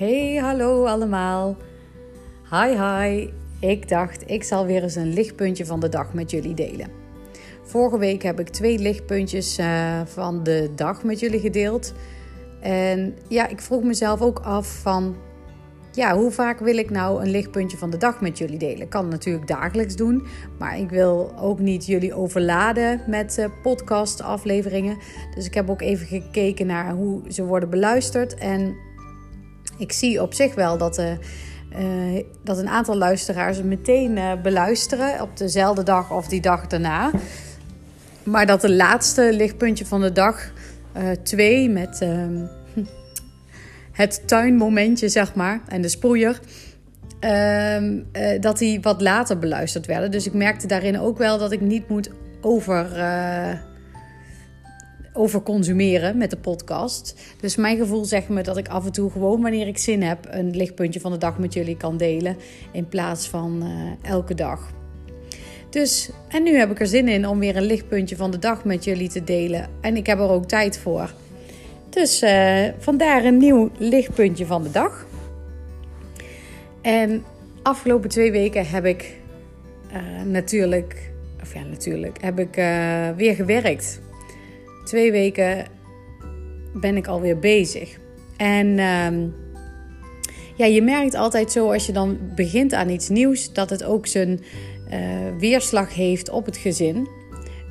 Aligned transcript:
Hey, 0.00 0.36
hallo 0.36 0.84
allemaal. 0.84 1.56
Hi, 2.50 2.76
hi. 2.76 3.28
Ik 3.60 3.88
dacht, 3.88 4.30
ik 4.30 4.42
zal 4.42 4.66
weer 4.66 4.82
eens 4.82 4.94
een 4.94 5.12
lichtpuntje 5.12 5.66
van 5.66 5.80
de 5.80 5.88
dag 5.88 6.14
met 6.14 6.30
jullie 6.30 6.54
delen. 6.54 6.88
Vorige 7.62 7.98
week 7.98 8.22
heb 8.22 8.40
ik 8.40 8.48
twee 8.48 8.78
lichtpuntjes 8.78 9.58
uh, 9.58 10.00
van 10.04 10.42
de 10.42 10.70
dag 10.74 11.04
met 11.04 11.20
jullie 11.20 11.40
gedeeld. 11.40 11.94
En 12.60 13.14
ja, 13.28 13.48
ik 13.48 13.60
vroeg 13.60 13.82
mezelf 13.82 14.20
ook 14.20 14.38
af 14.38 14.80
van, 14.82 15.16
ja, 15.92 16.16
hoe 16.16 16.30
vaak 16.30 16.58
wil 16.58 16.76
ik 16.76 16.90
nou 16.90 17.22
een 17.22 17.30
lichtpuntje 17.30 17.76
van 17.76 17.90
de 17.90 17.96
dag 17.96 18.20
met 18.20 18.38
jullie 18.38 18.58
delen? 18.58 18.80
Ik 18.80 18.90
kan 18.90 19.02
het 19.02 19.10
natuurlijk 19.10 19.46
dagelijks 19.46 19.96
doen, 19.96 20.26
maar 20.58 20.78
ik 20.78 20.90
wil 20.90 21.32
ook 21.38 21.58
niet 21.58 21.86
jullie 21.86 22.14
overladen 22.14 23.00
met 23.06 23.38
uh, 23.38 23.46
podcast 23.62 24.22
afleveringen. 24.22 24.96
Dus 25.34 25.46
ik 25.46 25.54
heb 25.54 25.70
ook 25.70 25.82
even 25.82 26.06
gekeken 26.06 26.66
naar 26.66 26.92
hoe 26.92 27.20
ze 27.28 27.44
worden 27.44 27.70
beluisterd 27.70 28.34
en 28.34 28.88
ik 29.80 29.92
zie 29.92 30.22
op 30.22 30.34
zich 30.34 30.54
wel 30.54 30.78
dat, 30.78 30.98
uh, 30.98 31.10
uh, 32.14 32.24
dat 32.44 32.58
een 32.58 32.68
aantal 32.68 32.96
luisteraars 32.96 33.56
het 33.56 33.66
meteen 33.66 34.16
uh, 34.16 34.32
beluisteren 34.42 35.22
op 35.22 35.36
dezelfde 35.36 35.82
dag 35.82 36.10
of 36.10 36.28
die 36.28 36.40
dag 36.40 36.66
daarna. 36.66 37.10
Maar 38.22 38.46
dat 38.46 38.60
de 38.60 38.72
laatste 38.72 39.32
lichtpuntje 39.32 39.86
van 39.86 40.00
de 40.00 40.12
dag, 40.12 40.52
twee 41.22 41.68
met 41.68 42.00
ehm, 42.00 42.44
het 43.92 44.22
tuinmomentje, 44.28 45.08
zeg 45.08 45.34
maar, 45.34 45.60
en 45.68 45.82
de 45.82 45.88
sproeier. 45.88 46.40
Ehm, 47.20 47.98
dat 48.40 48.58
die 48.58 48.80
wat 48.80 49.00
later 49.00 49.38
beluisterd 49.38 49.86
werden. 49.86 50.10
Dus 50.10 50.26
ik 50.26 50.32
merkte 50.32 50.66
daarin 50.66 50.98
ook 50.98 51.18
wel 51.18 51.38
dat 51.38 51.52
ik 51.52 51.60
niet 51.60 51.88
moet 51.88 52.10
over 52.40 52.86
over 55.12 55.42
consumeren 55.42 56.16
met 56.16 56.30
de 56.30 56.36
podcast. 56.36 57.14
Dus 57.40 57.56
mijn 57.56 57.76
gevoel 57.76 58.04
zegt 58.04 58.28
me 58.28 58.42
dat 58.42 58.56
ik 58.56 58.68
af 58.68 58.84
en 58.84 58.92
toe 58.92 59.10
gewoon 59.10 59.42
wanneer 59.42 59.66
ik 59.66 59.78
zin 59.78 60.02
heb 60.02 60.26
een 60.30 60.56
lichtpuntje 60.56 61.00
van 61.00 61.12
de 61.12 61.18
dag 61.18 61.38
met 61.38 61.52
jullie 61.52 61.76
kan 61.76 61.96
delen 61.96 62.36
in 62.72 62.88
plaats 62.88 63.28
van 63.28 63.62
uh, 63.62 64.10
elke 64.10 64.34
dag. 64.34 64.72
Dus, 65.70 66.10
en 66.28 66.42
nu 66.42 66.56
heb 66.56 66.70
ik 66.70 66.80
er 66.80 66.86
zin 66.86 67.08
in 67.08 67.28
om 67.28 67.38
weer 67.38 67.56
een 67.56 67.62
lichtpuntje 67.62 68.16
van 68.16 68.30
de 68.30 68.38
dag 68.38 68.64
met 68.64 68.84
jullie 68.84 69.08
te 69.08 69.24
delen. 69.24 69.68
En 69.80 69.96
ik 69.96 70.06
heb 70.06 70.18
er 70.18 70.28
ook 70.28 70.48
tijd 70.48 70.78
voor. 70.78 71.14
Dus 71.88 72.22
uh, 72.22 72.64
vandaar 72.78 73.24
een 73.24 73.36
nieuw 73.36 73.70
lichtpuntje 73.78 74.46
van 74.46 74.62
de 74.62 74.70
dag. 74.70 75.06
En 76.82 77.24
afgelopen 77.62 78.08
twee 78.08 78.32
weken 78.32 78.66
heb 78.66 78.84
ik 78.84 79.16
uh, 79.92 80.22
natuurlijk, 80.24 81.10
of 81.42 81.54
ja, 81.54 81.62
natuurlijk, 81.62 82.18
heb 82.20 82.38
ik 82.38 82.54
weer 83.16 83.34
gewerkt 83.34 84.00
twee 84.84 85.12
weken 85.12 85.66
ben 86.72 86.96
ik 86.96 87.06
alweer 87.06 87.38
bezig. 87.38 87.98
En 88.36 88.66
uh, 88.66 89.28
ja, 90.56 90.66
je 90.66 90.82
merkt 90.82 91.14
altijd 91.14 91.52
zo 91.52 91.72
als 91.72 91.86
je 91.86 91.92
dan 91.92 92.18
begint 92.34 92.74
aan 92.74 92.88
iets 92.88 93.08
nieuws, 93.08 93.52
dat 93.52 93.70
het 93.70 93.84
ook 93.84 94.06
zijn 94.06 94.40
uh, 94.92 94.98
weerslag 95.38 95.94
heeft 95.94 96.30
op 96.30 96.46
het 96.46 96.56
gezin. 96.56 97.08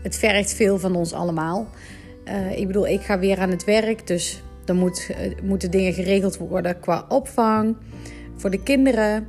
Het 0.04 0.18
vergt 0.18 0.54
veel 0.54 0.80
van 0.80 0.96
ons 0.96 1.14
allemaal. 1.14 1.68
Uh, 2.28 2.58
ik 2.58 2.68
bedoel, 2.68 2.88
ik 2.88 3.02
ga 3.02 3.20
weer 3.20 3.40
aan 3.40 3.50
het 3.50 3.64
werk, 3.64 4.08
dus 4.08 4.44
dan 4.66 4.76
moet, 4.76 5.10
uh, 5.12 5.18
moeten 5.44 5.72
dingen 5.72 5.94
geregeld 5.94 6.38
worden 6.38 6.80
qua 6.80 7.06
opvang 7.10 7.76
voor 8.36 8.50
de 8.50 8.64
kinderen. 8.64 9.28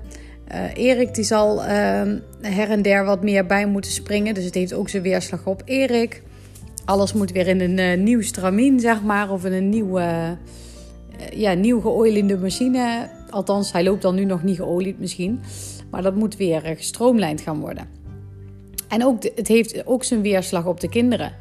Erik 0.75 1.15
die 1.15 1.25
zal 1.25 1.65
ehm, 1.65 2.19
her 2.41 2.71
en 2.71 2.83
der 2.83 3.05
wat 3.05 3.23
meer 3.23 3.47
bij 3.47 3.67
moeten 3.67 3.91
springen, 3.91 4.35
dus 4.35 4.45
het 4.45 4.55
heeft 4.55 4.73
ook 4.73 4.89
zijn 4.89 5.03
weerslag 5.03 5.47
op 5.47 5.63
Erik 5.65 6.23
alles 6.91 7.13
moet 7.13 7.33
weer 7.33 7.47
in 7.47 7.61
een 7.61 7.79
uh, 7.79 8.05
nieuw 8.05 8.23
stramien, 8.23 8.81
zeg 8.81 9.03
maar. 9.03 9.31
Of 9.31 9.45
in 9.45 9.53
een 9.53 9.69
nieuwe, 9.69 10.01
uh, 10.01 11.41
ja, 11.41 11.53
nieuw 11.53 11.81
geoliede 11.81 12.39
machine. 12.39 13.11
Althans, 13.31 13.73
hij 13.73 13.85
loopt 13.85 14.03
dan 14.03 14.15
nu 14.15 14.25
nog 14.25 14.43
niet 14.43 14.57
geolied 14.57 14.99
misschien. 14.99 15.41
Maar 15.91 16.03
dat 16.03 16.15
moet 16.15 16.37
weer 16.37 16.61
gestroomlijnd 16.61 17.41
gaan 17.41 17.61
worden. 17.61 17.89
En 18.89 19.05
ook 19.05 19.23
het 19.35 19.49
heeft 19.49 19.87
ook 19.87 20.05
zijn 20.05 20.23
weerslag 20.23 20.67
op 20.67 20.81
de 20.81 20.89
kinderen. 20.89 21.33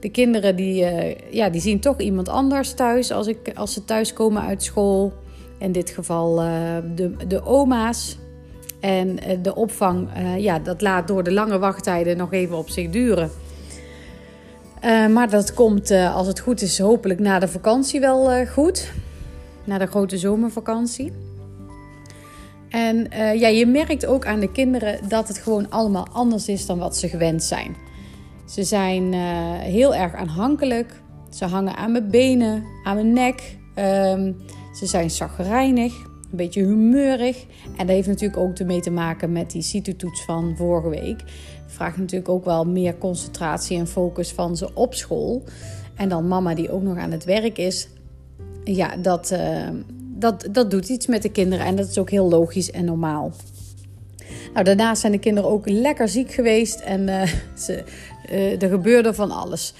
De 0.00 0.10
kinderen 0.10 0.56
die, 0.56 0.86
ja, 1.30 1.50
die 1.50 1.60
zien 1.60 1.80
toch 1.80 2.00
iemand 2.00 2.28
anders 2.28 2.72
thuis 2.72 3.10
als, 3.10 3.26
ik, 3.26 3.52
als 3.54 3.72
ze 3.72 3.84
thuiskomen 3.84 4.42
uit 4.42 4.62
school. 4.62 5.12
In 5.58 5.72
dit 5.72 5.90
geval 5.90 6.34
de, 6.94 7.12
de 7.28 7.44
oma's. 7.44 8.18
En 8.80 9.18
de 9.42 9.54
opvang, 9.54 10.08
ja, 10.38 10.58
dat 10.58 10.80
laat 10.80 11.08
door 11.08 11.22
de 11.22 11.32
lange 11.32 11.58
wachttijden 11.58 12.16
nog 12.16 12.32
even 12.32 12.56
op 12.56 12.68
zich 12.68 12.90
duren. 12.90 13.30
Uh, 14.84 15.06
maar 15.06 15.30
dat 15.30 15.54
komt, 15.54 15.90
uh, 15.90 16.14
als 16.14 16.26
het 16.26 16.40
goed 16.40 16.62
is, 16.62 16.78
hopelijk 16.78 17.20
na 17.20 17.38
de 17.38 17.48
vakantie 17.48 18.00
wel 18.00 18.38
uh, 18.38 18.46
goed. 18.46 18.92
Na 19.64 19.78
de 19.78 19.86
grote 19.86 20.18
zomervakantie. 20.18 21.12
En 22.68 23.06
ja, 23.38 23.48
je 23.48 23.66
merkt 23.66 24.06
ook 24.06 24.26
aan 24.26 24.40
de 24.40 24.52
kinderen 24.52 25.08
dat 25.08 25.28
het 25.28 25.38
gewoon 25.38 25.70
allemaal 25.70 26.06
anders 26.12 26.48
is 26.48 26.66
dan 26.66 26.78
wat 26.78 26.96
ze 26.96 27.08
gewend 27.08 27.42
zijn. 27.42 27.76
Ze 28.46 28.62
zijn 28.62 29.12
heel 29.62 29.94
erg 29.94 30.14
aanhankelijk. 30.14 30.92
Ze 31.30 31.44
hangen 31.44 31.76
aan 31.76 31.92
mijn 31.92 32.10
benen, 32.10 32.64
aan 32.84 32.94
mijn 32.94 33.12
nek. 33.12 33.56
Um, 33.76 34.36
ze 34.74 34.86
zijn 34.86 35.10
zagrijnig, 35.10 35.94
een 36.30 36.36
beetje 36.36 36.64
humeurig. 36.64 37.44
En 37.76 37.86
dat 37.86 37.94
heeft 37.96 38.08
natuurlijk 38.08 38.40
ook 38.40 38.58
ermee 38.58 38.80
te 38.80 38.90
maken 38.90 39.32
met 39.32 39.50
die 39.50 39.62
CITO-toets 39.62 40.24
van 40.24 40.54
vorige 40.56 40.88
week 40.88 41.22
vraagt 41.78 41.96
natuurlijk 41.96 42.28
ook 42.28 42.44
wel 42.44 42.64
meer 42.64 42.98
concentratie 42.98 43.78
en 43.78 43.86
focus 43.86 44.32
van 44.32 44.56
ze 44.56 44.74
op 44.74 44.94
school. 44.94 45.42
En 45.94 46.08
dan 46.08 46.28
mama 46.28 46.54
die 46.54 46.70
ook 46.70 46.82
nog 46.82 46.96
aan 46.96 47.10
het 47.10 47.24
werk 47.24 47.58
is. 47.58 47.88
Ja, 48.64 48.96
dat, 48.96 49.30
uh, 49.32 49.68
dat, 50.14 50.48
dat 50.52 50.70
doet 50.70 50.88
iets 50.88 51.06
met 51.06 51.22
de 51.22 51.30
kinderen 51.30 51.66
en 51.66 51.76
dat 51.76 51.88
is 51.88 51.98
ook 51.98 52.10
heel 52.10 52.28
logisch 52.28 52.70
en 52.70 52.84
normaal. 52.84 53.32
Nou, 54.52 54.64
daarnaast 54.64 55.00
zijn 55.00 55.12
de 55.12 55.18
kinderen 55.18 55.50
ook 55.50 55.68
lekker 55.68 56.08
ziek 56.08 56.32
geweest 56.32 56.80
en 56.80 57.08
uh, 57.08 57.22
ze, 57.64 57.84
uh, 58.32 58.62
er 58.62 58.68
gebeurde 58.68 59.14
van 59.14 59.30
alles. 59.30 59.74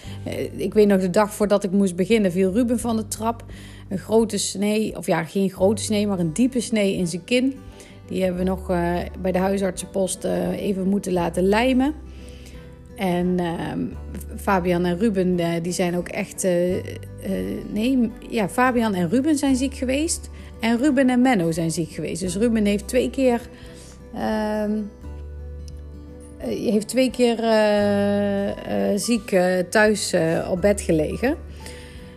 ik 0.56 0.74
weet 0.74 0.86
nog 0.86 1.00
de 1.00 1.10
dag 1.10 1.34
voordat 1.34 1.64
ik 1.64 1.70
moest 1.70 1.96
beginnen 1.96 2.32
viel 2.32 2.52
Ruben 2.52 2.78
van 2.78 2.96
de 2.96 3.08
trap. 3.08 3.44
Een 3.88 3.98
grote 3.98 4.38
snee, 4.38 4.96
of 4.96 5.06
ja, 5.06 5.24
geen 5.24 5.50
grote 5.50 5.82
snee, 5.82 6.06
maar 6.06 6.18
een 6.18 6.32
diepe 6.32 6.60
snee 6.60 6.96
in 6.96 7.06
zijn 7.06 7.24
kin. 7.24 7.54
Die 8.06 8.22
hebben 8.22 8.40
we 8.40 8.48
nog 8.48 8.70
uh, 8.70 8.96
bij 9.20 9.32
de 9.32 9.38
huisartsenpost 9.38 10.24
even 10.56 10.88
moeten 10.88 11.12
laten 11.12 11.42
lijmen. 11.42 11.94
En 12.96 13.26
uh, 13.40 13.52
Fabian 14.36 14.84
en 14.84 14.98
Ruben, 14.98 15.62
die 15.62 15.72
zijn 15.72 15.96
ook 15.96 16.08
echt. 16.08 16.46
nee, 17.72 18.10
ja, 18.30 18.48
Fabian 18.48 18.94
en 18.94 19.08
Ruben 19.08 19.36
zijn 19.36 19.56
ziek 19.56 19.74
geweest. 19.74 20.30
En 20.60 20.78
Ruben 20.78 21.10
en 21.10 21.20
Menno 21.20 21.50
zijn 21.50 21.70
ziek 21.70 21.90
geweest. 21.90 22.20
Dus 22.20 22.36
Ruben 22.36 22.64
heeft 22.64 22.88
twee 22.88 23.10
keer. 23.10 23.40
Ehm, 26.38 26.48
heeft 26.48 26.88
twee 26.88 27.10
keer 27.10 27.36
ziek 28.96 29.36
thuis 29.70 30.14
op 30.50 30.60
bed 30.60 30.80
gelegen. 30.80 31.36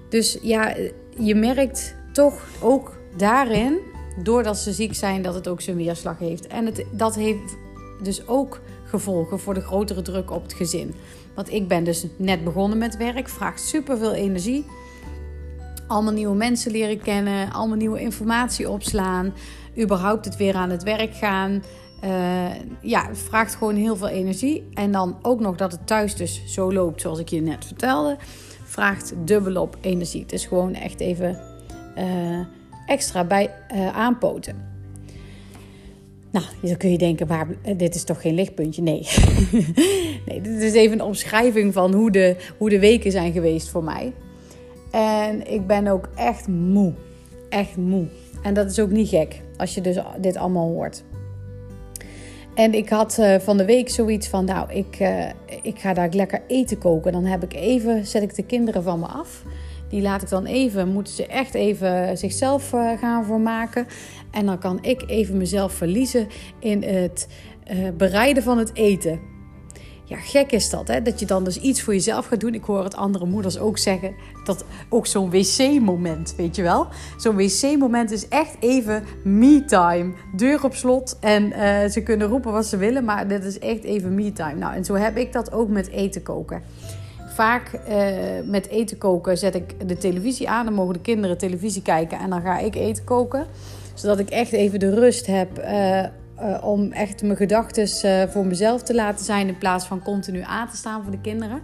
Dus 0.10 0.38
ja, 0.42 0.76
je 1.18 1.36
merkt 1.36 1.96
toch 2.12 2.48
ook 2.62 3.00
daarin 3.18 3.80
doordat 4.24 4.58
ze 4.58 4.74
ziek 4.74 4.96
zijn, 4.96 5.22
dat 5.22 5.34
het 5.34 5.48
ook 5.48 5.62
zijn 5.62 5.78
weerslag 5.78 6.20
heeft. 6.20 6.48
En 6.48 6.66
het, 6.66 6.86
dat 6.92 7.16
heeft 7.16 7.58
dus 8.02 8.28
ook 8.28 8.62
gevolgen 8.84 9.40
voor 9.40 9.54
de 9.54 9.62
grotere 9.62 10.02
druk 10.02 10.32
op 10.32 10.44
het 10.44 10.54
gezin. 10.54 10.94
Want 11.36 11.52
ik 11.52 11.68
ben 11.68 11.84
dus 11.84 12.06
net 12.18 12.44
begonnen 12.44 12.78
met 12.78 12.98
werk, 12.98 13.30
vraagt 13.30 13.62
superveel 13.62 14.14
energie. 14.14 14.66
Allemaal 15.88 16.14
nieuwe 16.14 16.36
mensen 16.36 16.72
leren 16.72 17.02
kennen, 17.02 17.52
allemaal 17.52 17.78
nieuwe 17.78 18.02
informatie 18.02 18.70
opslaan, 18.70 19.34
überhaupt 19.80 20.26
het 20.26 20.38
weer 20.38 20.56
aan 20.56 20.70
het 20.70 20.84
werk 20.84 21.16
gaan. 21.16 21.64
Uh, 22.04 22.50
ja, 22.82 23.08
het 23.08 23.18
vraagt 23.18 23.56
gewoon 23.56 23.76
heel 23.76 23.96
veel 23.96 24.08
energie. 24.08 24.68
En 24.74 24.92
dan 24.92 25.18
ook 25.22 25.40
nog 25.40 25.56
dat 25.56 25.72
het 25.72 25.88
thuis 25.88 26.16
dus 26.16 26.44
zo 26.46 26.74
loopt 26.74 27.02
zoals 27.02 27.20
ik 27.20 27.30
je 27.30 27.42
net 27.42 27.66
vertelde, 27.66 28.18
vraagt 28.64 29.14
dubbel 29.26 29.62
op 29.62 29.78
energie. 29.82 30.22
Het 30.22 30.34
is 30.34 30.46
gewoon 30.46 30.74
echt 30.74 31.00
even. 31.00 31.40
Uh, 31.98 32.40
extra 32.92 33.24
bij 33.24 33.54
uh, 33.74 33.96
aanpoten. 33.96 34.70
Nou, 36.32 36.46
dan 36.62 36.78
kun 36.78 36.92
je 36.92 36.98
denken, 36.98 37.28
eh, 37.30 37.78
dit 37.78 37.96
is 37.96 38.04
toch 38.04 38.22
geen 38.22 38.34
lichtpuntje? 38.34 38.82
Nee. 38.82 39.08
nee, 40.28 40.42
dit 40.42 40.62
is 40.62 40.74
even 40.74 41.00
een 41.00 41.06
omschrijving 41.06 41.74
van 41.74 41.94
hoe 41.94 42.12
de, 42.12 42.36
hoe 42.58 42.70
de 42.70 42.80
weken 42.80 43.12
zijn 43.12 43.32
geweest 43.32 43.70
voor 43.70 43.84
mij. 43.84 44.14
En 44.92 45.52
ik 45.52 45.68
ben 45.68 45.88
ook 45.88 46.10
echt 46.16 46.48
moe. 46.48 46.94
Echt 47.50 47.78
moe. 47.78 48.08
En 48.44 48.54
dat 48.54 48.72
is 48.72 48.80
ook 48.80 48.90
niet 48.90 49.10
gek, 49.10 49.42
als 49.58 49.76
je 49.76 49.82
dus 49.82 49.98
dit 50.20 50.38
allemaal 50.38 50.68
hoort. 50.68 51.04
En 52.54 52.74
ik 52.74 52.90
had 52.90 53.18
uh, 53.20 53.40
van 53.40 53.58
de 53.58 53.66
week 53.66 53.90
zoiets 53.90 54.28
van, 54.28 54.46
nou, 54.46 54.74
ik, 54.74 55.00
uh, 55.00 55.26
ik 55.62 55.80
ga 55.80 55.94
daar 55.94 56.10
lekker 56.10 56.42
eten 56.48 56.78
koken. 56.78 57.12
Dan 57.12 57.26
heb 57.26 57.44
ik 57.44 57.54
even, 57.54 58.06
zet 58.06 58.22
ik 58.22 58.36
de 58.36 58.46
kinderen 58.46 58.84
van 58.84 59.00
me 59.00 59.06
af. 59.06 59.44
Die 59.90 60.02
laat 60.02 60.22
ik 60.22 60.30
dan 60.30 60.46
even, 60.46 60.88
moeten 60.88 61.14
ze 61.14 61.28
echt 61.28 61.54
even 61.54 62.18
zichzelf 62.18 62.74
uh, 62.74 62.92
gaan 63.00 63.26
voormaken. 63.26 63.88
En 64.32 64.46
dan 64.46 64.60
kan 64.60 64.80
ik 64.82 65.04
even 65.08 65.38
mezelf 65.38 65.74
verliezen 65.74 66.28
in 66.60 66.84
het 66.84 67.28
bereiden 67.98 68.44
van 68.44 68.58
het 68.58 68.76
eten. 68.76 69.31
Ja, 70.12 70.18
gek 70.18 70.52
is 70.52 70.70
dat, 70.70 70.88
hè? 70.88 71.02
Dat 71.02 71.20
je 71.20 71.26
dan 71.26 71.44
dus 71.44 71.58
iets 71.58 71.82
voor 71.82 71.94
jezelf 71.94 72.26
gaat 72.26 72.40
doen. 72.40 72.54
Ik 72.54 72.64
hoor 72.64 72.84
het 72.84 72.96
andere 72.96 73.26
moeders 73.26 73.60
ook 73.60 73.78
zeggen. 73.78 74.16
Dat 74.44 74.66
ook 74.90 75.08
zo'n 75.08 75.30
wc-moment, 75.30 76.34
weet 76.38 76.56
je 76.56 76.62
wel? 76.62 76.88
Zo'n 77.18 77.36
wc-moment 77.36 78.12
is 78.12 78.28
echt 78.28 78.56
even 78.60 79.04
me-time. 79.24 80.14
Deur 80.36 80.64
op 80.64 80.74
slot 80.74 81.18
en 81.20 81.44
uh, 81.44 81.86
ze 81.86 82.02
kunnen 82.04 82.28
roepen 82.28 82.52
wat 82.52 82.66
ze 82.66 82.78
willen. 82.78 83.06
Maar 83.06 83.28
dit 83.28 83.44
is 83.44 83.60
echt 83.60 83.84
even 83.84 84.16
me-time. 84.16 84.56
Nou, 84.56 84.76
en 84.76 84.86
zo 84.86 84.94
heb 84.94 85.18
ik 85.18 85.34
dat 85.34 85.52
ook 85.52 85.70
met 85.70 85.90
eten 85.90 86.24
koken. 86.24 86.62
Vaak 87.36 87.80
uh, 87.90 88.06
met 88.46 88.68
eten 88.68 88.98
koken 88.98 89.38
zet 89.38 89.56
ik 89.56 89.88
de 89.88 89.98
televisie 89.98 90.50
aan. 90.50 90.66
Dan 90.66 90.74
mogen 90.74 90.94
de 90.94 91.02
kinderen 91.02 91.38
televisie 91.38 91.82
kijken 91.82 92.20
en 92.20 92.30
dan 92.30 92.42
ga 92.42 92.60
ik 92.60 92.76
eten 92.76 93.04
koken. 93.04 93.46
Zodat 93.94 94.20
ik 94.20 94.30
echt 94.30 94.52
even 94.52 94.80
de 94.80 94.94
rust 94.94 95.26
heb 95.26 95.60
uh, 95.60 96.04
uh, 96.42 96.64
om 96.64 96.92
echt 96.92 97.22
mijn 97.22 97.36
gedachten 97.36 97.88
uh, 98.06 98.32
voor 98.32 98.46
mezelf 98.46 98.84
te 98.84 98.96
laten 98.96 99.26
zijn 99.26 99.48
in 99.48 99.58
plaats 99.58 99.86
van 99.86 100.02
continu 100.04 100.42
aan 100.42 100.70
te 100.70 100.78
staan 100.78 101.04
voor 101.04 101.12
de 101.12 101.22
kinderen. 101.22 101.62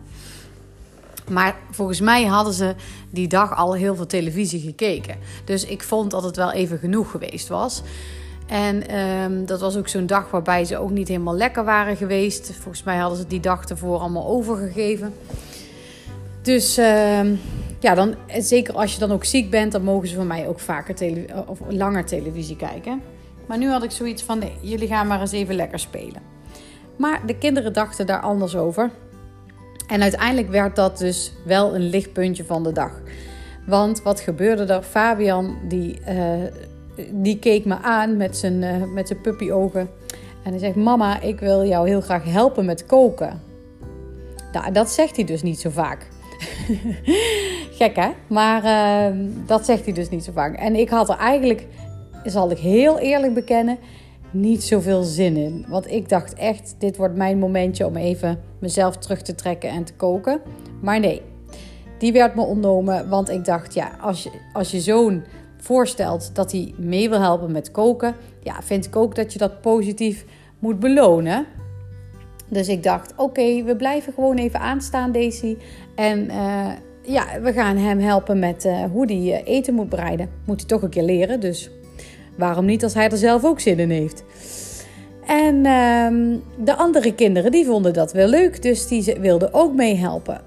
Maar 1.29 1.56
volgens 1.71 2.00
mij 2.00 2.25
hadden 2.25 2.53
ze 2.53 2.75
die 3.09 3.27
dag 3.27 3.56
al 3.56 3.74
heel 3.74 3.95
veel 3.95 4.06
televisie 4.06 4.62
gekeken. 4.62 5.15
Dus 5.45 5.65
ik 5.65 5.83
vond 5.83 6.12
dat 6.12 6.24
het 6.24 6.35
wel 6.35 6.51
even 6.51 6.77
genoeg 6.77 7.12
geweest 7.12 7.47
was. 7.47 7.81
En 8.47 9.00
um, 9.00 9.45
dat 9.45 9.59
was 9.59 9.77
ook 9.77 9.88
zo'n 9.88 10.06
dag 10.06 10.31
waarbij 10.31 10.65
ze 10.65 10.77
ook 10.77 10.91
niet 10.91 11.07
helemaal 11.07 11.35
lekker 11.35 11.63
waren 11.63 11.97
geweest. 11.97 12.51
Volgens 12.53 12.83
mij 12.83 12.97
hadden 12.97 13.18
ze 13.18 13.27
die 13.27 13.39
dag 13.39 13.65
ervoor 13.65 14.00
allemaal 14.00 14.27
overgegeven. 14.27 15.13
Dus 16.41 16.77
uh, 16.77 17.19
ja, 17.80 17.95
dan, 17.95 18.15
zeker 18.39 18.73
als 18.73 18.94
je 18.94 19.00
dan 19.00 19.12
ook 19.12 19.25
ziek 19.25 19.50
bent, 19.50 19.71
dan 19.71 19.83
mogen 19.83 20.07
ze 20.07 20.15
van 20.15 20.27
mij 20.27 20.47
ook 20.47 20.59
vaker 20.59 21.25
of 21.47 21.59
langer 21.69 22.06
televisie 22.06 22.56
kijken. 22.56 23.01
Maar 23.47 23.57
nu 23.57 23.69
had 23.69 23.83
ik 23.83 23.91
zoiets 23.91 24.23
van: 24.23 24.44
jullie 24.61 24.88
gaan 24.88 25.07
maar 25.07 25.21
eens 25.21 25.31
even 25.31 25.55
lekker 25.55 25.79
spelen. 25.79 26.21
Maar 26.97 27.25
de 27.25 27.38
kinderen 27.38 27.73
dachten 27.73 28.05
daar 28.05 28.21
anders 28.21 28.55
over. 28.55 28.91
En 29.88 30.01
uiteindelijk 30.01 30.49
werd 30.49 30.75
dat 30.75 30.97
dus 30.97 31.33
wel 31.45 31.75
een 31.75 31.89
lichtpuntje 31.89 32.45
van 32.45 32.63
de 32.63 32.71
dag. 32.71 32.91
Want 33.65 34.01
wat 34.01 34.19
gebeurde 34.19 34.73
er? 34.73 34.81
Fabian 34.81 35.57
die, 35.67 35.99
uh, 36.09 36.44
die 37.11 37.39
keek 37.39 37.65
me 37.65 37.77
aan 37.81 38.17
met 38.17 38.38
zijn, 38.38 38.61
uh, 38.61 38.83
met 38.94 39.07
zijn 39.07 39.21
puppyogen. 39.21 39.89
En 40.44 40.51
hij 40.51 40.59
zegt: 40.59 40.75
Mama, 40.75 41.21
ik 41.21 41.39
wil 41.39 41.65
jou 41.65 41.88
heel 41.88 42.01
graag 42.01 42.23
helpen 42.23 42.65
met 42.65 42.85
koken. 42.85 43.41
Nou, 44.53 44.71
dat 44.71 44.89
zegt 44.89 45.15
hij 45.15 45.25
dus 45.25 45.41
niet 45.41 45.59
zo 45.59 45.69
vaak. 45.69 46.07
Gek 47.77 47.95
hè? 47.95 48.09
Maar 48.27 48.63
uh, 48.63 49.17
dat 49.45 49.65
zegt 49.65 49.83
hij 49.83 49.94
dus 49.94 50.09
niet 50.09 50.23
zo 50.23 50.31
vaak. 50.31 50.55
En 50.55 50.75
ik 50.75 50.89
had 50.89 51.09
er 51.09 51.17
eigenlijk 51.17 51.65
zal 52.29 52.51
ik 52.51 52.57
heel 52.57 53.00
eerlijk 53.00 53.33
bekennen, 53.33 53.77
niet 54.31 54.63
zoveel 54.63 55.03
zin 55.03 55.38
in. 55.38 55.65
Want 55.68 55.91
ik 55.91 56.09
dacht 56.09 56.33
echt, 56.33 56.75
dit 56.77 56.97
wordt 56.97 57.15
mijn 57.15 57.39
momentje 57.39 57.85
om 57.85 57.95
even 57.95 58.39
mezelf 58.59 58.97
terug 58.97 59.21
te 59.21 59.35
trekken 59.35 59.69
en 59.69 59.83
te 59.83 59.94
koken. 59.94 60.41
Maar 60.81 61.00
nee, 61.00 61.21
die 61.97 62.12
werd 62.12 62.35
me 62.35 62.41
ontnomen. 62.41 63.09
Want 63.09 63.29
ik 63.29 63.45
dacht, 63.45 63.74
ja, 63.74 63.91
als 64.01 64.24
je, 64.24 64.31
als 64.53 64.71
je 64.71 64.79
zoon 64.79 65.24
voorstelt 65.57 66.35
dat 66.35 66.51
hij 66.51 66.74
mee 66.77 67.09
wil 67.09 67.21
helpen 67.21 67.51
met 67.51 67.71
koken, 67.71 68.15
ja, 68.44 68.62
vind 68.62 68.85
ik 68.85 68.95
ook 68.95 69.15
dat 69.15 69.33
je 69.33 69.39
dat 69.39 69.62
positief 69.62 70.25
moet 70.59 70.80
belonen. 70.80 71.45
Dus 72.50 72.68
ik 72.68 72.83
dacht, 72.83 73.13
oké, 73.15 73.63
we 73.63 73.75
blijven 73.75 74.13
gewoon 74.13 74.38
even 74.38 74.59
aanstaan, 74.59 75.12
Daisy. 75.12 75.57
En 75.95 76.25
uh, 76.25 76.68
ja, 77.01 77.41
we 77.41 77.53
gaan 77.53 77.77
hem 77.77 78.00
helpen 78.00 78.39
met 78.39 78.65
uh, 78.65 78.83
hoe 78.91 79.06
hij 79.06 79.44
eten 79.44 79.73
moet 79.73 79.89
bereiden. 79.89 80.30
Moet 80.45 80.59
hij 80.59 80.69
toch 80.69 80.81
een 80.81 80.89
keer 80.89 81.03
leren, 81.03 81.39
dus 81.39 81.69
Waarom 82.37 82.65
niet 82.65 82.83
als 82.83 82.93
hij 82.93 83.09
er 83.09 83.17
zelf 83.17 83.45
ook 83.45 83.59
zin 83.59 83.79
in 83.79 83.89
heeft? 83.89 84.23
En 85.25 85.55
uh, 85.55 86.37
de 86.65 86.75
andere 86.75 87.13
kinderen 87.13 87.51
die 87.51 87.65
vonden 87.65 87.93
dat 87.93 88.11
wel 88.11 88.27
leuk, 88.27 88.61
dus 88.61 88.87
die 88.87 89.15
wilden 89.19 89.53
ook 89.53 89.73
meehelpen. 89.73 90.41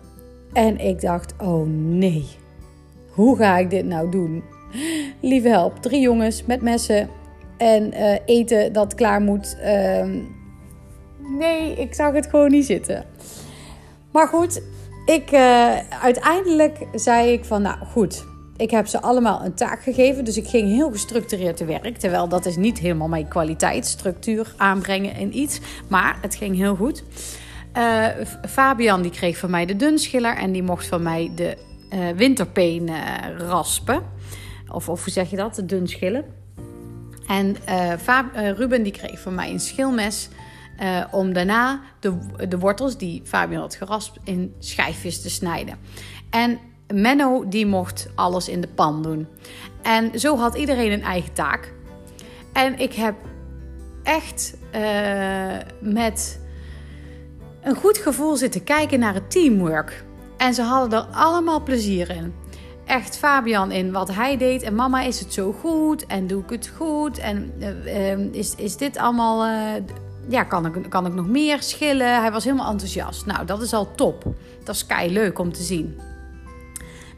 En 0.52 0.78
ik 0.78 1.00
dacht, 1.00 1.34
oh 1.38 1.66
nee, 1.76 2.25
hoe 3.10 3.37
ga 3.37 3.58
ik 3.58 3.70
dit 3.70 3.84
nou 3.84 4.10
doen? 4.10 4.42
Lieve 5.20 5.48
help, 5.48 5.76
drie 5.76 6.00
jongens 6.00 6.44
met 6.44 6.62
messen 6.62 7.08
en 7.56 7.94
uh, 7.94 8.14
eten 8.25 8.72
dat 8.72 8.94
klaar 8.94 9.20
moet. 9.20 9.56
Uh, 9.64 10.04
nee, 11.38 11.75
ik 11.76 11.94
zag 11.94 12.12
het 12.14 12.26
gewoon 12.26 12.50
niet 12.50 12.66
zitten. 12.66 13.04
Maar 14.12 14.28
goed, 14.28 14.62
ik, 15.06 15.32
uh, 15.32 15.76
uiteindelijk 16.02 16.78
zei 16.94 17.32
ik 17.32 17.44
van, 17.44 17.62
nou 17.62 17.76
goed, 17.87 18.25
ik 18.61 18.71
heb 18.71 18.87
ze 18.87 19.03
allemaal 19.03 19.45
een 19.45 19.55
taak 19.55 19.83
gegeven, 19.83 20.25
dus 20.25 20.37
ik 20.37 20.47
ging 20.47 20.69
heel 20.69 20.91
gestructureerd 20.91 21.57
te 21.57 21.65
werk. 21.65 21.97
Terwijl 21.97 22.29
dat 22.29 22.47
is 22.47 22.57
niet 22.57 22.79
helemaal 22.79 23.09
mijn 23.09 23.29
kwaliteit, 23.29 23.87
structuur 23.87 24.55
aanbrengen 24.57 25.15
in 25.17 25.39
iets. 25.39 25.61
Maar 25.89 26.19
het 26.21 26.35
ging 26.35 26.57
heel 26.57 26.77
goed. 26.77 27.03
Uh, 27.77 28.07
Fabian 28.49 29.03
die 29.03 29.11
kreeg 29.11 29.39
van 29.39 29.51
mij 29.51 29.67
de 29.67 29.77
dunschiller 29.77 30.37
en 30.37 30.53
die 30.53 30.62
mocht 30.62 30.87
van 30.87 31.03
mij 31.03 31.31
de 31.35 31.57
uh, 31.91 32.09
winterpeen 32.09 32.89
uh, 32.89 32.97
raspen. 33.37 34.03
Of, 34.69 34.89
of 34.89 35.05
hoe 35.05 35.12
zeg 35.12 35.31
je 35.31 35.37
dat? 35.37 35.55
De 35.55 35.67
dunschillen. 35.67 36.25
En 37.27 37.57
Ruben 38.57 38.83
die 38.83 38.93
kreeg 38.93 39.21
van 39.21 39.35
mij 39.35 39.51
een 39.51 39.61
schilmes. 39.61 40.29
om 41.11 41.33
daarna 41.33 41.81
de, 42.01 42.19
de 42.49 42.59
wortels 42.59 42.99
die 42.99 43.23
Fabian 43.25 43.61
had 43.61 43.75
geraspt 43.75 44.19
in 44.25 44.55
schijfjes 44.59 45.23
te 45.23 45.31
snijden. 45.31 45.79
En 46.31 46.59
Menno 46.92 47.48
die 47.48 47.66
mocht 47.66 48.08
alles 48.14 48.48
in 48.48 48.60
de 48.60 48.69
pan 48.69 49.02
doen. 49.02 49.26
En 49.82 50.19
zo 50.19 50.37
had 50.37 50.54
iedereen 50.54 50.92
een 50.92 51.02
eigen 51.02 51.32
taak. 51.32 51.72
En 52.52 52.78
ik 52.78 52.92
heb 52.92 53.14
echt 54.02 54.56
uh, 54.75 55.56
met 55.81 56.40
een 57.62 57.75
goed 57.75 57.98
gevoel 57.98 58.37
zitten 58.37 58.64
kijken 58.64 58.98
naar 58.98 59.14
het 59.14 59.31
teamwork. 59.31 60.04
En 60.37 60.54
ze 60.54 60.62
hadden 60.62 60.98
er 60.98 61.06
allemaal 61.14 61.62
plezier 61.62 62.10
in. 62.10 62.34
Echt 62.84 63.16
Fabian 63.16 63.70
in 63.70 63.92
wat 63.92 64.14
hij 64.14 64.37
deed. 64.37 64.62
En 64.62 64.75
mama, 64.75 65.02
is 65.02 65.20
het 65.20 65.32
zo 65.32 65.52
goed? 65.52 66.06
En 66.06 66.26
doe 66.26 66.42
ik 66.42 66.50
het 66.50 66.72
goed? 66.76 67.19
En 67.19 67.52
uh, 67.58 68.19
uh, 68.19 68.19
is, 68.32 68.54
is 68.54 68.76
dit 68.76 68.96
allemaal. 68.96 69.46
ja, 70.28 70.44
kan 70.44 70.66
ik, 70.66 70.90
kan 70.90 71.06
ik 71.06 71.14
nog 71.14 71.26
meer 71.26 71.62
schillen? 71.62 72.20
Hij 72.20 72.32
was 72.32 72.44
helemaal 72.44 72.70
enthousiast. 72.70 73.26
Nou, 73.26 73.46
dat 73.46 73.62
is 73.62 73.72
al 73.72 73.94
top. 73.94 74.25
Dat 74.64 74.75
is 74.75 74.87
kei 74.87 75.12
leuk 75.12 75.38
om 75.38 75.52
te 75.52 75.62
zien. 75.62 75.98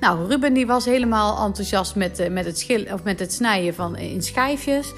Nou, 0.03 0.29
Ruben 0.29 0.53
die 0.55 0.67
was 0.67 0.85
helemaal 0.85 1.45
enthousiast 1.45 1.97
met, 1.97 2.21
uh, 2.21 2.29
met, 2.29 2.45
het, 2.45 2.59
schil, 2.59 2.85
of 2.93 3.03
met 3.03 3.19
het 3.19 3.33
snijden 3.33 3.75
van, 3.75 3.97
eh, 3.97 4.13
in 4.13 4.23
schijfjes. 4.23 4.93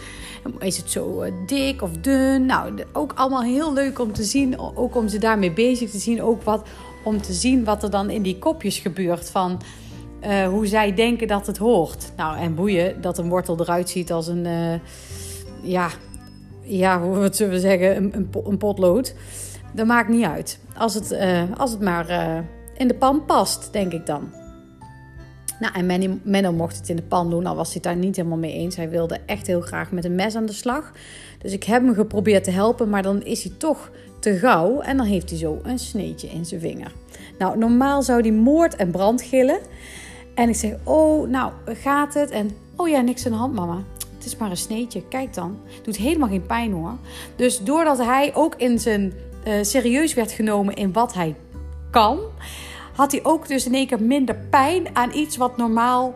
Is 0.59 0.77
het 0.77 0.91
zo 0.91 1.23
uh, 1.23 1.33
dik 1.47 1.83
of 1.83 1.91
dun? 1.91 2.47
Nou, 2.47 2.75
ook 2.93 3.13
allemaal 3.15 3.43
heel 3.43 3.73
leuk 3.73 3.99
om 3.99 4.13
te 4.13 4.25
zien. 4.25 4.59
Ook 4.59 4.97
om 4.97 5.09
ze 5.09 5.19
daarmee 5.19 5.53
bezig 5.53 5.91
te 5.91 5.99
zien. 5.99 6.23
Ook 6.23 6.43
wat, 6.43 6.67
om 7.03 7.23
te 7.23 7.33
zien 7.33 7.65
wat 7.65 7.83
er 7.83 7.91
dan 7.91 8.11
in 8.11 8.23
die 8.23 8.39
kopjes 8.39 8.79
gebeurt. 8.79 9.31
Van 9.31 9.61
hoe 10.51 10.67
zij 10.67 10.95
denken 10.95 11.29
dat 11.29 11.47
het 11.47 11.59
hoort. 11.59 12.13
Nou, 12.17 12.39
en 12.39 12.55
boeien 12.55 13.01
dat 13.01 13.19
een 13.19 13.29
wortel 13.29 13.61
eruit 13.61 13.91
ziet 13.91 14.13
als 14.13 14.27
een... 14.27 14.47
ja, 15.63 15.89
ja, 16.63 17.01
hoe 17.03 17.29
zullen 17.33 17.53
we 17.53 17.61
zeggen? 17.61 17.97
Een, 17.97 18.17
een, 18.17 18.29
een, 18.45 18.59
potlood. 18.59 19.15
Dat 19.73 19.87
maakt 19.87 20.09
niet 20.09 20.25
uit. 20.25 20.59
Als 20.77 20.95
het, 20.95 21.17
als 21.57 21.71
het 21.71 21.81
maar 21.81 22.09
in 22.77 22.89
de 22.89 22.95
pan 22.95 23.25
past, 23.25 23.73
denk 23.73 23.93
ik 23.93 24.07
dan. 24.07 24.44
Nou, 25.61 25.75
en 25.75 26.21
Menno, 26.23 26.53
mocht 26.53 26.77
het 26.77 26.89
in 26.89 26.97
de 26.97 27.03
pan 27.03 27.31
doen, 27.31 27.47
al 27.47 27.57
was 27.57 27.73
hij 27.73 27.83
daar 27.83 27.97
niet 27.97 28.17
helemaal 28.17 28.39
mee 28.39 28.53
eens. 28.53 28.77
Hij 28.77 28.91
wilde 28.91 29.21
echt 29.27 29.47
heel 29.47 29.61
graag 29.61 29.91
met 29.91 30.05
een 30.05 30.15
mes 30.15 30.35
aan 30.35 30.47
de 30.47 30.53
slag. 30.53 30.93
Dus 31.39 31.53
ik 31.53 31.65
heb 31.65 31.83
hem 31.83 31.95
geprobeerd 31.95 32.45
te 32.45 32.51
helpen, 32.51 32.89
maar 32.89 33.03
dan 33.03 33.23
is 33.23 33.43
hij 33.43 33.53
toch 33.59 33.91
te 34.19 34.39
gauw 34.39 34.81
en 34.81 34.97
dan 34.97 35.07
heeft 35.07 35.31
hij 35.31 35.39
zo 35.39 35.61
een 35.63 35.79
sneetje 35.79 36.29
in 36.29 36.45
zijn 36.45 36.61
vinger. 36.61 36.93
Nou, 37.39 37.59
normaal 37.59 38.03
zou 38.03 38.21
hij 38.21 38.33
moord 38.33 38.77
en 38.77 38.91
brand 38.91 39.23
gillen. 39.23 39.59
En 40.35 40.49
ik 40.49 40.55
zeg, 40.55 40.73
oh, 40.83 41.29
nou, 41.29 41.53
gaat 41.67 42.15
het? 42.15 42.31
En, 42.31 42.51
oh 42.77 42.89
ja, 42.89 43.01
niks 43.01 43.27
aan 43.27 43.33
de 43.33 43.39
hand, 43.39 43.55
mama. 43.55 43.83
Het 44.15 44.25
is 44.25 44.37
maar 44.37 44.51
een 44.51 44.57
sneetje, 44.57 45.09
kijk 45.09 45.35
dan. 45.35 45.59
Doet 45.83 45.97
helemaal 45.97 46.29
geen 46.29 46.47
pijn 46.47 46.73
hoor. 46.73 46.97
Dus 47.37 47.59
doordat 47.59 47.99
hij 47.99 48.35
ook 48.35 48.55
in 48.57 48.79
zijn 48.79 49.13
uh, 49.47 49.55
serieus 49.63 50.15
werd 50.15 50.33
genomen 50.33 50.75
in 50.75 50.93
wat 50.93 51.15
hij 51.15 51.35
kan 51.91 52.19
had 52.95 53.13
hij 53.13 53.25
ook 53.25 53.49
dus 53.49 53.67
in 53.67 53.75
één 53.75 53.87
keer 53.87 54.03
minder 54.03 54.37
pijn 54.51 54.87
aan 54.93 55.15
iets 55.15 55.37
wat 55.37 55.57
normaal 55.57 56.15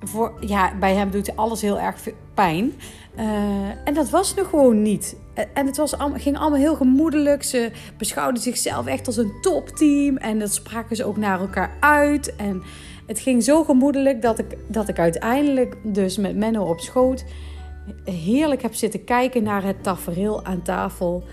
voor, 0.00 0.32
ja, 0.40 0.72
bij 0.80 0.94
hem 0.94 1.10
doet 1.10 1.36
alles 1.36 1.60
heel 1.60 1.80
erg 1.80 2.08
pijn. 2.34 2.72
Uh, 3.18 3.24
en 3.84 3.94
dat 3.94 4.10
was 4.10 4.34
nu 4.34 4.42
gewoon 4.42 4.82
niet. 4.82 5.16
En 5.54 5.66
het 5.66 5.76
was, 5.76 5.94
ging 6.14 6.38
allemaal 6.38 6.58
heel 6.58 6.76
gemoedelijk. 6.76 7.42
Ze 7.42 7.70
beschouwden 7.98 8.42
zichzelf 8.42 8.86
echt 8.86 9.06
als 9.06 9.16
een 9.16 9.32
topteam. 9.40 10.16
En 10.16 10.38
dat 10.38 10.54
spraken 10.54 10.96
ze 10.96 11.04
ook 11.04 11.16
naar 11.16 11.40
elkaar 11.40 11.76
uit. 11.80 12.36
En 12.36 12.62
het 13.06 13.18
ging 13.18 13.42
zo 13.42 13.64
gemoedelijk 13.64 14.22
dat 14.22 14.38
ik, 14.38 14.56
dat 14.66 14.88
ik 14.88 14.98
uiteindelijk 14.98 15.76
dus 15.82 16.16
met 16.16 16.36
Menno 16.36 16.64
op 16.64 16.80
schoot 16.80 17.24
heerlijk 18.04 18.62
heb 18.62 18.74
zitten 18.74 19.04
kijken 19.04 19.42
naar 19.42 19.62
het 19.62 19.82
tafereel 19.82 20.44
aan 20.44 20.62
tafel 20.62 21.24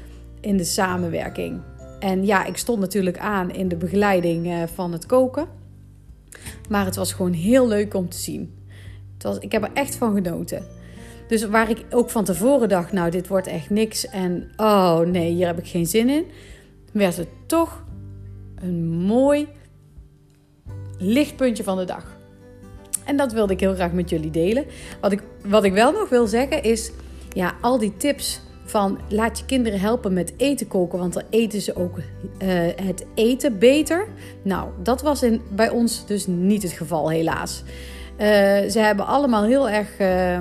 in 0.41 0.57
de 0.57 0.63
samenwerking. 0.63 1.61
En 2.01 2.25
ja, 2.25 2.45
ik 2.45 2.57
stond 2.57 2.79
natuurlijk 2.79 3.17
aan 3.17 3.51
in 3.51 3.67
de 3.67 3.75
begeleiding 3.75 4.47
eh, 4.47 4.63
van 4.73 4.91
het 4.91 5.05
koken. 5.05 5.47
Maar 6.69 6.85
het 6.85 6.95
was 6.95 7.13
gewoon 7.13 7.33
heel 7.33 7.67
leuk 7.67 7.93
om 7.93 8.09
te 8.09 8.17
zien. 8.17 8.53
Het 9.13 9.23
was, 9.23 9.37
ik 9.37 9.51
heb 9.51 9.63
er 9.63 9.71
echt 9.73 9.95
van 9.95 10.13
genoten. 10.13 10.65
Dus 11.27 11.45
waar 11.45 11.69
ik 11.69 11.85
ook 11.89 12.09
van 12.09 12.23
tevoren 12.23 12.69
dacht, 12.69 12.91
nou, 12.91 13.11
dit 13.11 13.27
wordt 13.27 13.47
echt 13.47 13.69
niks. 13.69 14.07
En 14.07 14.51
oh 14.57 14.99
nee, 14.99 15.31
hier 15.31 15.47
heb 15.47 15.57
ik 15.57 15.67
geen 15.67 15.85
zin 15.85 16.09
in. 16.09 16.25
werd 16.91 17.17
het 17.17 17.27
toch 17.45 17.83
een 18.55 18.89
mooi 18.89 19.47
lichtpuntje 20.97 21.63
van 21.63 21.77
de 21.77 21.85
dag. 21.85 22.19
En 23.05 23.17
dat 23.17 23.33
wilde 23.33 23.53
ik 23.53 23.59
heel 23.59 23.73
graag 23.73 23.91
met 23.91 24.09
jullie 24.09 24.31
delen. 24.31 24.65
Wat 25.01 25.11
ik, 25.11 25.23
wat 25.45 25.63
ik 25.63 25.73
wel 25.73 25.91
nog 25.91 26.09
wil 26.09 26.27
zeggen 26.27 26.63
is, 26.63 26.91
ja, 27.33 27.53
al 27.61 27.77
die 27.77 27.97
tips 27.97 28.41
van 28.71 28.99
laat 29.09 29.39
je 29.39 29.45
kinderen 29.45 29.79
helpen 29.79 30.13
met 30.13 30.33
eten 30.37 30.67
koken, 30.67 30.99
want 30.99 31.13
dan 31.13 31.23
eten 31.29 31.61
ze 31.61 31.75
ook 31.75 31.97
uh, 31.97 32.03
het 32.75 33.05
eten 33.13 33.59
beter. 33.59 34.07
Nou, 34.41 34.69
dat 34.83 35.01
was 35.01 35.23
in, 35.23 35.41
bij 35.49 35.69
ons 35.69 36.05
dus 36.05 36.27
niet 36.27 36.63
het 36.63 36.71
geval, 36.71 37.09
helaas. 37.09 37.63
Uh, 38.11 38.27
ze 38.69 38.79
hebben 38.79 39.05
allemaal 39.05 39.43
heel 39.43 39.69
erg 39.69 39.99
uh, 39.99 40.35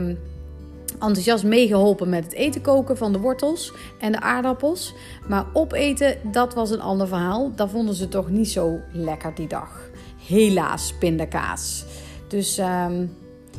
enthousiast 1.01 1.45
meegeholpen 1.45 2.09
met 2.09 2.25
het 2.25 2.33
eten 2.33 2.61
koken 2.61 2.97
van 2.97 3.13
de 3.13 3.19
wortels 3.19 3.73
en 3.99 4.13
de 4.13 4.21
aardappels. 4.21 4.95
Maar 5.29 5.45
opeten, 5.53 6.17
dat 6.33 6.55
was 6.55 6.71
een 6.71 6.81
ander 6.81 7.09
verhaal. 7.09 7.53
Dat 7.55 7.71
vonden 7.71 7.95
ze 7.95 8.09
toch 8.09 8.31
niet 8.31 8.51
zo 8.51 8.81
lekker 8.93 9.35
die 9.35 9.49
dag. 9.49 9.91
Helaas, 10.27 10.95
pindakaas. 10.99 11.85
Dus 12.29 12.59
ehm, 12.59 13.07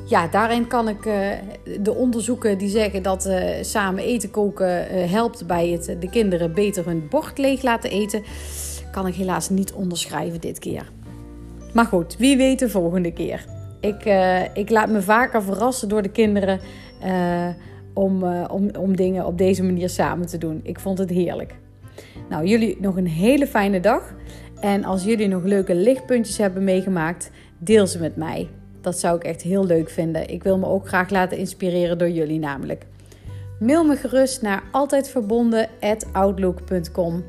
ja, 0.05 0.27
daarin 0.27 0.67
kan 0.67 0.88
ik 0.88 1.05
uh, 1.05 1.29
de 1.79 1.93
onderzoeken 1.93 2.57
die 2.57 2.69
zeggen 2.69 3.03
dat 3.03 3.25
uh, 3.25 3.43
samen 3.62 4.03
eten 4.03 4.31
koken 4.31 4.95
uh, 4.95 5.12
helpt 5.12 5.48
bij 5.48 5.69
het 5.69 5.95
de 6.00 6.10
kinderen 6.10 6.53
beter 6.53 6.86
hun 6.86 7.07
bord 7.10 7.38
leeg 7.38 7.62
laten 7.62 7.91
eten, 7.91 8.24
kan 8.91 9.07
ik 9.07 9.13
helaas 9.15 9.50
niet 9.50 9.74
onderschrijven 9.74 10.41
dit 10.41 10.60
keer. 10.60 10.91
Maar 11.74 11.86
goed, 11.86 12.17
wie 12.17 12.38
weet 12.38 12.60
de 12.60 12.69
volgende 12.69 13.13
keer. 13.13 13.45
Ik, 13.79 14.05
ik 14.53 14.69
laat 14.69 14.89
me 14.89 15.01
vaker 15.01 15.43
verrassen 15.43 15.89
door 15.89 16.01
de 16.01 16.10
kinderen 16.10 16.60
om, 17.93 18.24
om, 18.48 18.69
om 18.79 18.95
dingen 18.95 19.25
op 19.25 19.38
deze 19.38 19.63
manier 19.63 19.89
samen 19.89 20.27
te 20.27 20.38
doen. 20.38 20.60
Ik 20.63 20.79
vond 20.79 20.98
het 20.98 21.10
heerlijk. 21.10 21.55
Nou, 22.29 22.45
jullie 22.45 22.77
nog 22.79 22.98
een 22.98 23.07
hele 23.07 23.48
fijne 23.48 23.79
dag. 23.79 24.13
En 24.60 24.83
als 24.83 25.03
jullie 25.03 25.27
nog 25.27 25.43
leuke 25.43 25.75
lichtpuntjes 25.75 26.38
hebben 26.38 26.63
meegemaakt, 26.63 27.31
deel 27.57 27.88
ze 27.88 28.00
met 28.00 28.15
mij. 28.15 28.50
Dat 28.81 29.00
zou 29.00 29.15
ik 29.15 29.23
echt 29.23 29.41
heel 29.41 29.65
leuk 29.65 29.89
vinden. 29.89 30.29
Ik 30.29 30.43
wil 30.43 30.57
me 30.57 30.65
ook 30.65 30.88
graag 30.88 31.09
laten 31.09 31.38
inspireren 31.38 31.97
door 31.97 32.09
jullie 32.09 32.39
namelijk. 32.39 32.85
Mail 33.59 33.83
me 33.83 33.95
gerust 33.95 34.41
naar 34.41 34.63
altijdverbonden@outlook.com. 34.71 37.23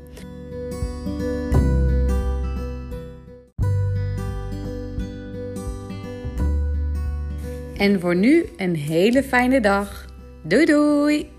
En 7.77 7.99
voor 7.99 8.15
nu 8.15 8.45
een 8.57 8.75
hele 8.75 9.23
fijne 9.23 9.59
dag. 9.59 10.05
Doei 10.43 10.65
doei! 10.65 11.32